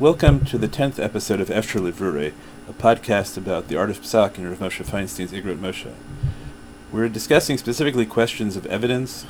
[0.00, 2.32] Welcome to the 10th episode of Efshar Livrure,
[2.68, 5.92] a podcast about the art of Psak and Rav Moshe Feinstein's Igrot Moshe.
[6.90, 9.26] We're discussing specifically questions of evidence,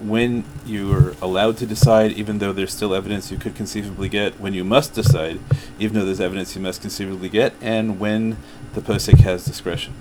[0.00, 4.54] when you're allowed to decide, even though there's still evidence you could conceivably get, when
[4.54, 5.38] you must decide,
[5.78, 8.38] even though there's evidence you must conceivably get, and when
[8.72, 9.94] the posek has discretion.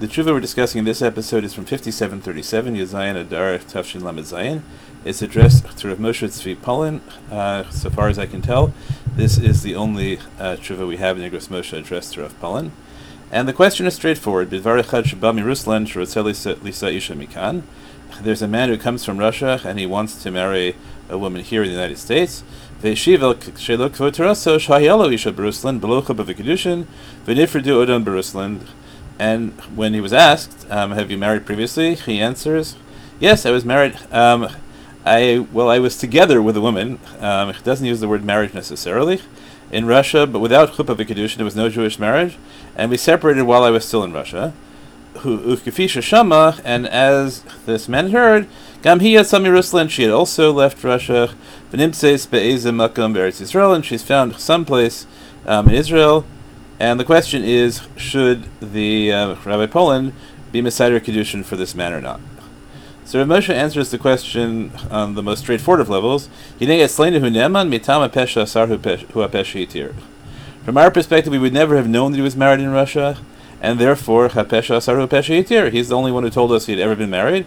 [0.00, 4.62] The tshuva we're discussing in this episode is from 5737, Yazayan Adar Tafshin Lamed Zayin.
[5.04, 7.00] It's addressed to Rav Moshe Tzvi Polin.
[7.30, 8.74] Uh, so far as I can tell,
[9.16, 12.72] this is the only uh, tshuva we have in Igros Moshe addressed to Rav Polin.
[13.30, 14.50] And the question is straightforward.
[14.50, 14.66] There's
[18.42, 20.76] a man who comes from Russia and he wants to marry
[21.08, 22.42] a woman here in the United States.
[29.18, 32.76] And when he was asked, um, "Have you married previously?" he answers,
[33.20, 34.48] "Yes, I was married." Um,
[35.04, 36.98] I well, I was together with a woman.
[37.20, 39.20] Um, it doesn't use the word marriage necessarily
[39.70, 42.38] in Russia, but without chuppah v'kedushin, there was no Jewish marriage,
[42.76, 44.54] and we separated while I was still in Russia.
[45.14, 48.48] Ufkefisha shama, and as this man heard,
[48.82, 51.34] gam hiya sami Ruslan, she had also left Russia.
[51.70, 55.06] V'nimtzeis be'eze makam be'eretz Yisrael, and she's found someplace
[55.46, 56.24] um, in Israel.
[56.80, 60.12] And the question is, should the uh, Rabbi Polin
[60.50, 62.20] be Messiah Kedushin for this man or not?
[63.06, 66.30] So Rav Moshe answers the question on the most straightforward of levels.
[70.64, 73.18] From our perspective, we would never have known that he was married in Russia,
[73.60, 77.46] and therefore He's the only one who told us he had ever been married,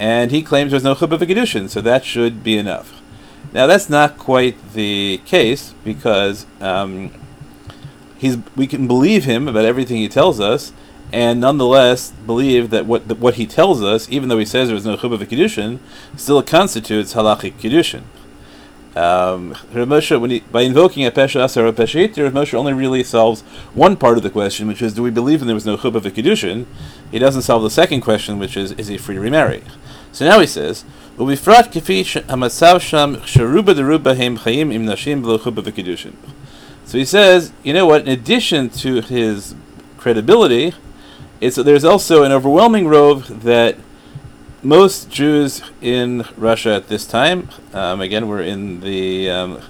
[0.00, 3.00] and he claims there's no chuppah v'kedushin, so that should be enough.
[3.52, 7.12] Now that's not quite the case because um,
[8.18, 10.72] he's we can believe him about everything he tells us,
[11.12, 14.74] and nonetheless believe that what that what he tells us, even though he says there
[14.74, 15.78] was no chuppah v'kedushin,
[16.16, 18.02] still constitutes halachic kedushin.
[18.96, 23.04] Um, Moshe, when he, by invoking a pesha asar or pesha Rav Moshe only really
[23.04, 23.42] solves
[23.72, 26.66] one part of the question, which is, do we believe there was no chuppah v'kedushin?
[27.10, 29.62] He doesn't solve the second question, which is, is he free to remarry?
[30.10, 30.84] So now he says,
[31.16, 36.14] "Ubifrat kifi hamatzav sham sheruba deruba hem chayim im nashim v'lo chuppah v'kedushin."
[36.84, 38.00] So he says, you know what?
[38.02, 39.54] In addition to his
[39.98, 40.72] credibility,
[41.40, 43.76] it's, there's also an overwhelming rove that
[44.62, 49.60] most Jews in Russia at this time, um, again, we're in the um,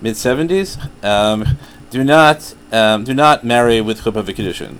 [0.00, 1.58] mid 70s, um,
[1.90, 4.76] do not um, do not marry with chuppah v'kiddushin.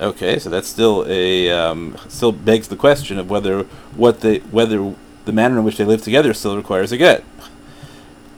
[0.00, 3.62] Okay, so that still a um, still begs the question of whether
[3.94, 7.24] what the whether the manner in which they live together still requires a get.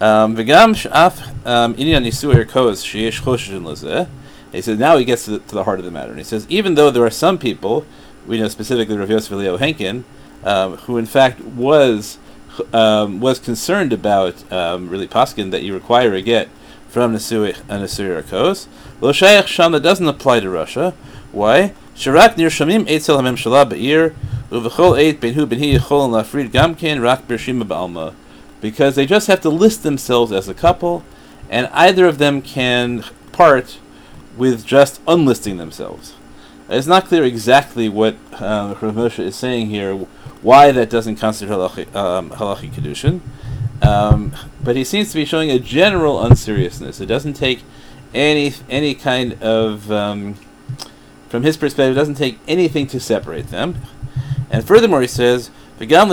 [0.01, 2.07] Sh'af inyan
[2.47, 4.18] koz.
[4.53, 6.25] He says now he gets to the, to the, heart of the matter, and he
[6.25, 7.85] says even though there are some people,
[8.27, 10.05] we know specifically Rav Yosef Eliyahu Henkin,
[10.45, 12.19] um, who in fact was
[12.73, 16.49] um, was concerned about um, really paskin that you require a get
[16.89, 18.67] from Nesui and Nesui Rakos.
[19.01, 20.95] Lo Shayach Sham that doesn't apply to Russia.
[21.33, 21.75] Why?
[21.95, 24.15] Eitzel be'ir
[24.51, 28.15] eit yechol lafrid rak ba'alma.
[28.61, 31.05] Because they just have to list themselves as a couple,
[31.49, 33.79] and either of them can part
[34.39, 36.15] with just unlisting themselves.
[36.69, 39.95] It's not clear exactly what uh, Rav Moshe is saying here,
[40.43, 43.21] why that doesn't constitute halachic, um, kedushin.
[43.83, 47.01] Um, but he seems to be showing a general unseriousness.
[47.01, 47.63] It doesn't take
[48.15, 50.35] any any kind of, um,
[51.29, 53.79] from his perspective, it doesn't take anything to separate them.
[54.51, 56.09] And furthermore, he says, "V'gam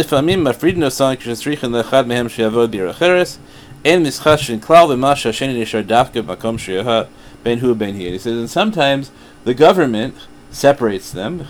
[7.45, 9.11] ben hu ben hi." He says, and sometimes
[9.45, 10.15] the government
[10.51, 11.47] separates them,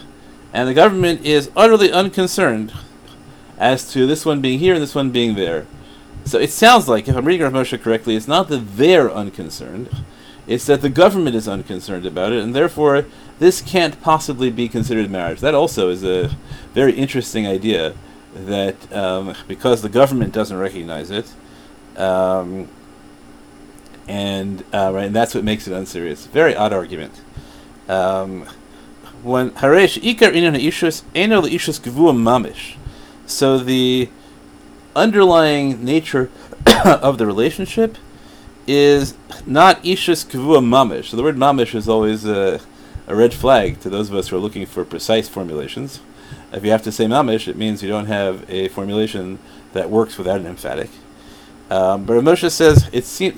[0.54, 2.72] and the government is utterly unconcerned
[3.58, 5.66] as to this one being here and this one being there.
[6.26, 9.90] So it sounds like, if I'm reading Rav Moshe correctly, it's not that they're unconcerned,
[10.48, 13.06] it's that the government is unconcerned about it, and therefore
[13.40, 15.40] this can't possibly be considered marriage.
[15.40, 16.36] That also is a
[16.74, 17.94] very interesting idea
[18.34, 21.32] that um, because the government doesn't recognize it,
[21.98, 22.68] um,
[24.08, 26.26] and uh, right, and that's what makes it unserious.
[26.28, 27.14] Very odd argument.
[27.88, 28.48] Um,
[29.24, 30.34] when haresh ikar
[32.14, 32.76] mamish.
[33.26, 34.10] So the
[34.96, 36.30] underlying nature
[36.86, 37.98] of the relationship
[38.68, 39.16] is
[39.46, 41.06] not ishus kavua mamish.
[41.06, 42.62] So the word mamish is always a,
[43.08, 46.00] a red flag to those of us who are looking for precise formulations.
[46.52, 49.40] If you have to say mamish, it means you don't have a formulation
[49.74, 50.90] that works without an emphatic.
[51.70, 52.90] Um, but Moshe says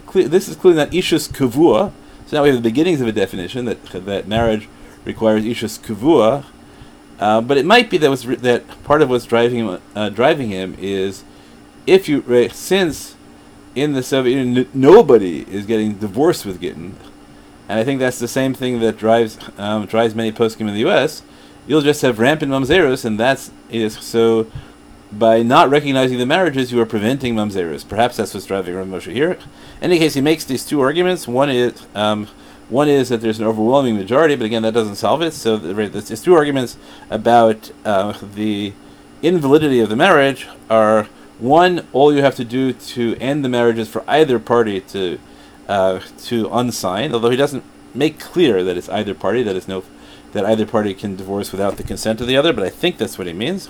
[0.06, 1.92] clear, this is clearly not ishus kavua.
[2.26, 4.68] So now we have the beginnings of a definition that that marriage
[5.06, 6.44] requires ishus kavua,
[7.20, 10.50] uh, but it might be that was that part of what's driving him, uh, driving
[10.50, 11.24] him is
[11.86, 13.16] if you since
[13.76, 16.96] in the Soviet Union, nobody is getting divorced with Gittin.
[17.70, 20.80] And I think that's the same thing that drives um, drives many poskim in the
[20.82, 21.22] U.S.
[21.68, 24.48] You'll just have rampant mamzerus, and that's is so.
[25.12, 27.88] By not recognizing the marriages, you are preventing mamzerus.
[27.88, 29.32] Perhaps that's what's driving Rav Moshe here.
[29.32, 31.28] In any case, he makes these two arguments.
[31.28, 32.28] One is um,
[32.70, 35.32] one is that there's an overwhelming majority, but again, that doesn't solve it.
[35.32, 36.76] So there's two arguments
[37.10, 38.74] about uh, the
[39.22, 41.08] invalidity of the marriage are
[41.40, 45.20] one, all you have to do to end the marriage is for either party to
[45.68, 47.64] uh, to unsign, although he doesn't
[47.94, 49.84] make clear that it's either party, that is no
[50.34, 53.18] that either party can divorce without the consent of the other, but I think that's
[53.18, 53.70] what he means.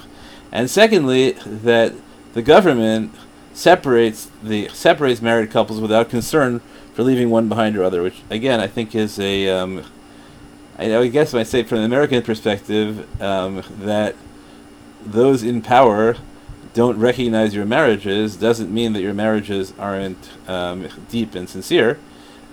[0.51, 1.93] And secondly, that
[2.33, 3.13] the government
[3.53, 6.61] separates the separates married couples without concern
[6.93, 9.83] for leaving one behind or other, which again I think is a um,
[10.77, 14.15] I, I guess I might say from an American perspective um, that
[15.03, 16.17] those in power
[16.73, 21.97] don't recognize your marriages doesn't mean that your marriages aren't um, deep and sincere.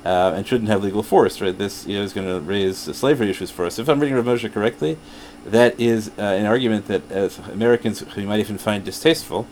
[0.04, 1.56] Uh, and shouldn't have legal force, right?
[1.56, 3.78] This you know, is going to raise slavery issues for us.
[3.78, 4.98] If I'm reading Rav Moshe correctly,
[5.46, 9.46] that is uh, an argument that as Americans we might even find distasteful.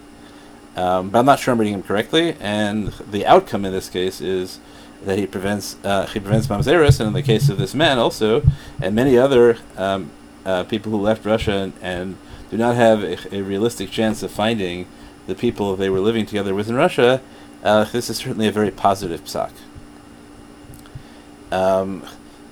[0.76, 4.20] Um, but I'm not sure I'm reading him correctly, and the outcome in this case
[4.20, 4.58] is
[5.04, 8.42] that he prevents uh, he prevents mamzeris, and in the case of this man also,
[8.80, 10.10] and many other um,
[10.46, 12.16] uh, people who left Russia and, and
[12.50, 14.86] do not have a, a, realistic chance of finding
[15.26, 17.22] the people they were living together with in Russia,
[17.62, 19.52] uh, this is certainly a very positive psak.
[21.52, 22.02] Um,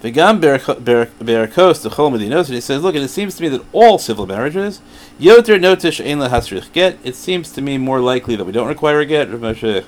[0.03, 3.99] V'gam berakos the chol medinos, and he says, look, it seems to me that all
[3.99, 4.81] civil marriages,
[5.19, 9.01] yoter notish ein lahasrich get, it seems to me more likely that we don't require
[9.01, 9.31] a get.
[9.31, 9.85] Rav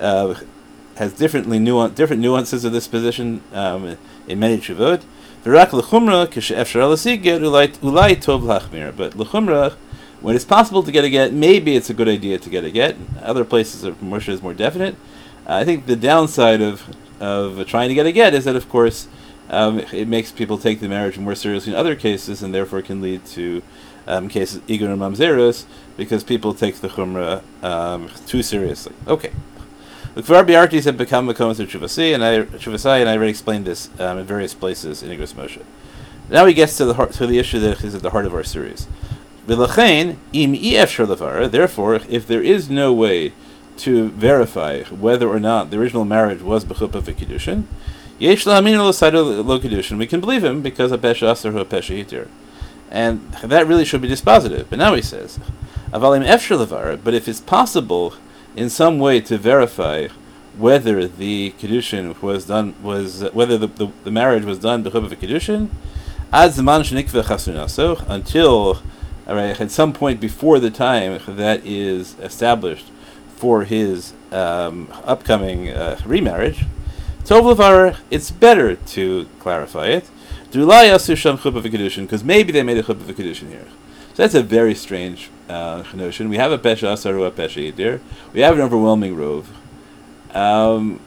[0.00, 0.34] uh,
[0.96, 5.02] has differently nuan- different nuances of this position um, in many chuvot.
[5.44, 8.96] V'rak l'chumra k'she'efshar alasiged ulai tov lachmir.
[8.96, 9.72] But l'chumra,
[10.22, 12.70] when it's possible to get a get, maybe it's a good idea to get a
[12.70, 12.96] get.
[13.20, 14.94] Other places, Moshe is more definite.
[15.46, 16.84] Uh, I think the downside of
[17.20, 19.08] of trying to get a get is that, of course,
[19.50, 23.00] um, it makes people take the marriage more seriously in other cases, and therefore can
[23.00, 23.62] lead to
[24.06, 28.94] um, cases igur and because people take the chumrah um, too seriously.
[29.06, 29.32] Okay.
[30.14, 33.64] The Kvar Biartis have become a of Chuvasi, and I Chuvasai, and I already explained
[33.64, 35.62] this um, in various places in Igros Moshe.
[36.30, 38.32] Now he gets to the heart, to the issue that is at the heart of
[38.32, 38.86] our series.
[39.46, 40.16] Therefore,
[41.96, 43.32] if there is no way
[43.78, 47.64] to verify whether or not the original marriage was b'chuppah v'kiddushin,
[48.18, 49.98] yesh la'amin lo kiddushin.
[49.98, 52.28] We can believe him because a pesha aser hu pesha yitir,
[52.90, 54.66] and that really should be dispositive.
[54.70, 55.38] But now he says,
[55.92, 58.14] avalim ef But if it's possible
[58.56, 60.08] in some way to verify
[60.56, 65.68] whether the kiddushin was done was whether the, the, the, marriage was done b'chuppah v'kiddushin,
[66.50, 68.82] zaman shenikve chasunaso until
[69.26, 72.86] right, at some point before the time that is established
[73.36, 76.66] for his um, upcoming uh, remarriage.
[77.24, 80.08] Tov it's better to clarify it.
[80.50, 83.66] Because maybe they made a chuppah v'kedushin here.
[84.14, 86.28] So that's a very strange uh, notion.
[86.28, 88.00] We have a pesha asaru a pesha yidir.
[88.32, 89.50] We have an overwhelming rove.
[90.32, 91.00] Um,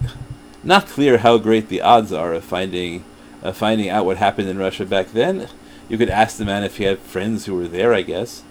[0.63, 3.05] not clear how great the odds are of finding
[3.53, 5.47] finding out what happened in Russia back then.
[5.87, 7.93] You could ask the man if he had friends who were there.
[7.93, 8.43] I guess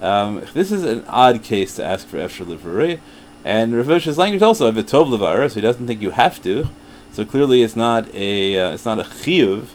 [0.00, 3.00] um, this is an odd case to ask for Efshar Livrei.
[3.44, 6.42] And Rav Moshe's language also have a Tov Levar, so he doesn't think you have
[6.42, 6.68] to.
[7.12, 9.68] So clearly it's not a uh, it's not a chiyuv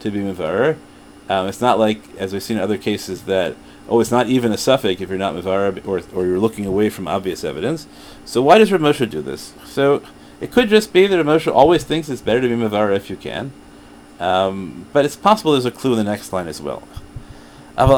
[0.00, 0.76] to be Mevar.
[1.28, 3.54] Um, it's not like, as we've seen in other cases, that,
[3.88, 6.88] oh, it's not even a suffix if you're not Mevar or, or you're looking away
[6.88, 7.86] from obvious evidence.
[8.24, 9.52] So why does Rav Moshe do this?
[9.64, 10.02] So
[10.40, 13.10] it could just be that Rav Moshe always thinks it's better to be Mevar if
[13.10, 13.52] you can.
[14.18, 16.82] Um, but it's possible there's a clue in the next line as well.
[17.78, 17.94] Even though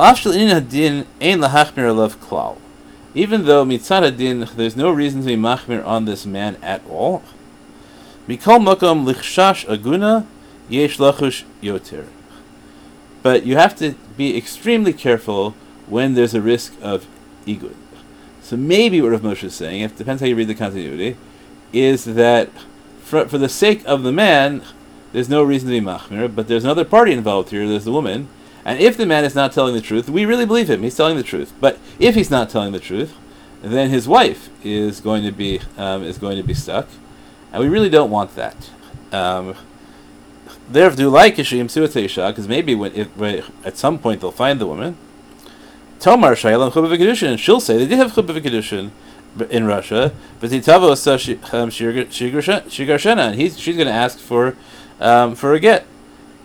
[3.64, 7.22] mitzad adin, there's no reason to be machmir on this man at all.
[8.28, 10.26] Mikol makom lichshash aguna
[10.68, 12.06] yoter.
[13.22, 15.54] But you have to be extremely careful
[15.86, 17.06] when there's a risk of
[17.46, 17.74] igud.
[18.42, 21.16] So maybe what Rav Moshe is saying, it depends how you read the continuity,
[21.72, 22.50] is that
[23.00, 24.60] for, for the sake of the man,
[25.12, 28.28] there's no reason to be machmir, but there's another party involved here, there's the woman,
[28.64, 30.82] and if the man is not telling the truth, we really believe him.
[30.82, 31.52] He's telling the truth.
[31.60, 33.16] But if he's not telling the truth,
[33.62, 36.88] then his wife is going to be um, is going to be stuck,
[37.52, 38.70] and we really don't want that.
[39.12, 39.54] Um,
[40.68, 44.96] there do like because maybe when if, at some point they'll find the woman.
[45.98, 48.90] Tomar Shailam Chubav and she'll say they did have Chubav
[49.50, 50.90] in Russia, but Titavo
[51.52, 54.56] um, Shigarshena, and he's she's going to ask for
[55.00, 55.86] um, for a get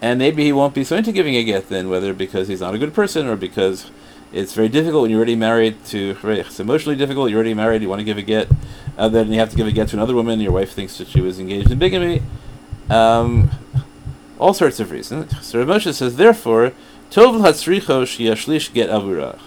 [0.02, 2.75] and maybe he won't be so into giving a get then, whether because he's not
[2.75, 3.90] a good person or because
[4.32, 6.18] it's very difficult when you're already married to.
[6.24, 7.30] It's emotionally difficult.
[7.30, 7.82] You're already married.
[7.82, 8.50] You want to give a get
[8.98, 10.40] Uh, then you have to give a get to another woman.
[10.40, 12.22] Your wife thinks that she was engaged in bigamy.
[12.90, 13.52] Um,
[14.40, 15.46] all sorts of reasons.
[15.46, 16.72] So Moshe says, therefore,
[17.12, 19.40] tov hatzricho get avurach.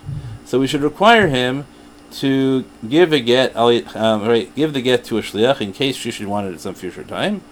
[0.45, 1.67] So we should require him
[2.11, 6.11] to give a get, um, right, give the get to a shliach in case she
[6.11, 7.43] should want it at some future time.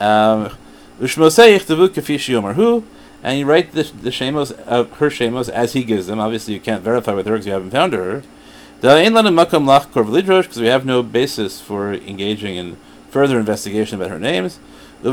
[0.00, 0.56] Um,
[3.24, 6.20] and you write the, the shemos, uh, her shemos as he gives them.
[6.20, 8.22] Obviously, you can't verify with her because you haven't found her.
[8.82, 12.76] Because we have no basis for engaging in
[13.10, 14.58] further investigation about her names.
[15.02, 15.10] As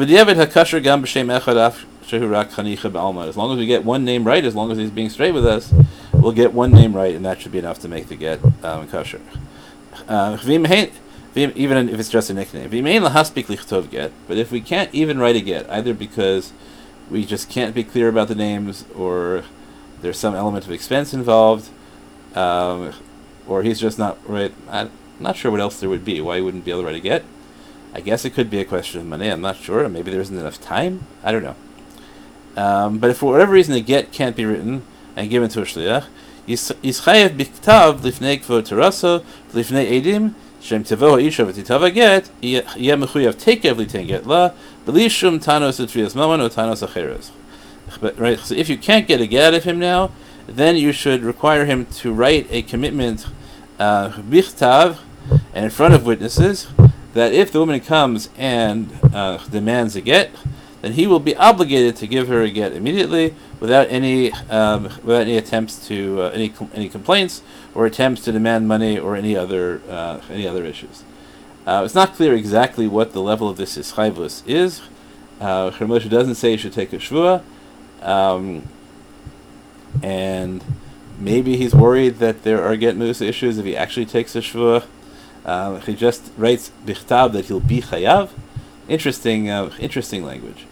[3.37, 5.73] long as we get one name right, as long as he's being straight with us,
[6.11, 8.89] we'll get one name right, and that should be enough to make the get um.
[11.33, 12.69] Even if it's just a nickname.
[12.69, 16.51] get, but if we can't even write a get, either because
[17.09, 19.43] we just can't be clear about the names, or
[20.01, 21.69] there's some element of expense involved,
[22.35, 22.93] um,
[23.47, 24.53] or he's just not right.
[24.69, 26.19] I'm not sure what else there would be.
[26.19, 27.23] Why he wouldn't be able to write a get?
[27.93, 29.29] I guess it could be a question of money.
[29.29, 29.87] I'm not sure.
[29.89, 31.07] Maybe there isn't enough time.
[31.23, 31.55] I don't know.
[32.55, 34.83] Um, but if for whatever reason the get can't be written
[35.15, 36.07] and given to a shliach,
[36.47, 39.23] biktav lifnei
[39.53, 41.31] lifnei edim Shem Yeh
[44.05, 44.51] Get La,
[45.39, 45.79] Tanos
[46.41, 47.31] O Tanos Acheres.
[48.17, 50.11] Right, so if you can't get a get out of him now,
[50.47, 53.25] then you should require him to write a commitment,
[53.79, 54.99] uh, bichtav,
[55.53, 56.67] and in front of witnesses,
[57.13, 60.31] that if the woman comes and uh, demands a get,
[60.81, 65.21] then he will be obligated to give her a get immediately without any um, without
[65.21, 67.41] any attempts to uh, any any complaints
[67.75, 71.03] or attempts to demand money or any other uh, any other issues.
[71.65, 74.81] Uh, it's not clear exactly what the level of this ischayvus is.
[75.39, 77.43] Uh, doesn't say he should take a shvua,
[78.01, 78.67] um,
[80.03, 80.63] and
[81.19, 84.85] maybe he's worried that there are get moose issues if he actually takes a shvua.
[85.45, 88.29] Uh, he just writes bichtav that he'll be chayav.
[88.87, 90.65] Interesting, uh, interesting language.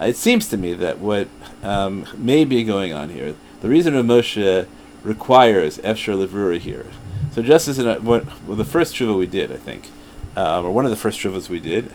[0.00, 1.28] It seems to me that what
[1.62, 4.66] um, may be going on here, the reason Rav Moshe
[5.02, 6.86] requires Efshar Livrura here.
[7.32, 9.90] So just as in a, what, well, the first tshuva we did, I think,
[10.36, 11.92] um, or one of the first tshuvas we did,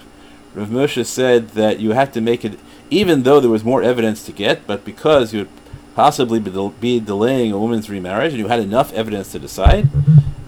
[0.54, 4.24] Rav Moshe said that you have to make it, even though there was more evidence
[4.26, 5.50] to get, but because you would
[5.96, 9.90] possibly be, del- be delaying a woman's remarriage and you had enough evidence to decide,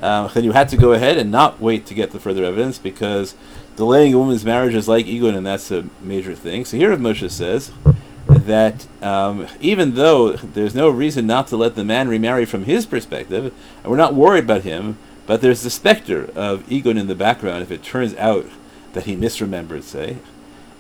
[0.02, 2.78] um, then you had to go ahead and not wait to get the further evidence
[2.78, 3.36] because
[3.76, 6.66] delaying a woman's marriage is like egon, and that's a major thing.
[6.66, 7.72] So here Moshe says
[8.28, 12.86] that um, even though there's no reason not to let the man remarry from his
[12.86, 13.54] perspective,
[13.84, 17.62] and we're not worried about him, but there's the specter of Egon in the background
[17.62, 18.48] if it turns out
[18.94, 20.18] that he misremembered, say.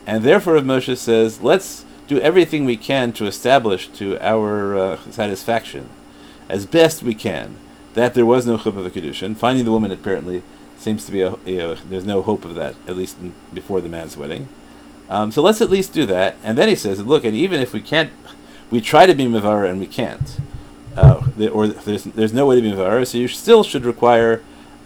[0.06, 5.90] And therefore, Moshe says, let's do everything we can to establish to our uh, satisfaction,
[6.50, 7.56] as best we can,
[7.94, 9.36] that there was no chuppah of a kedushin.
[9.36, 10.44] Finding the woman apparently
[10.78, 13.18] seems to be a, a, a there's no hope of that, at least
[13.54, 14.48] before the man's wedding.
[15.10, 16.36] Um, so let's at least do that.
[16.44, 18.12] And then he says, look, and even if we can't,
[18.70, 20.38] we try to be Mavara and we can't,
[20.96, 21.22] uh,
[21.52, 24.42] or there's, there's no way to be Mavara, so you still should require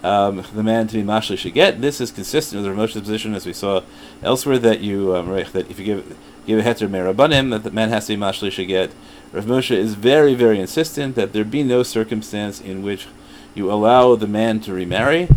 [0.06, 1.80] um, the man to be Mashli Shaget.
[1.80, 3.82] This is consistent with Ramosha's position, as we saw
[4.22, 7.72] elsewhere, that you um, right, that if you give give a heter merabanim, that the
[7.72, 8.92] man has to be Mashli Shaget.
[9.32, 13.08] Rav Moshe is very, very insistent that there be no circumstance in which
[13.54, 15.28] you allow the man to remarry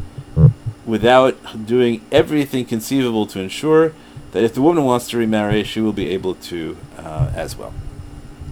[0.85, 3.93] without doing everything conceivable to ensure
[4.31, 7.73] that if the woman wants to remarry, she will be able to uh, as well.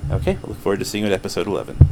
[0.09, 1.86] Okay, I look forward to seeing you at episode 11.